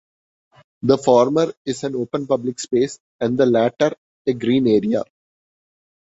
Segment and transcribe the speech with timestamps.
[0.81, 3.91] The former is an open public space and the latter
[4.25, 5.03] a green area.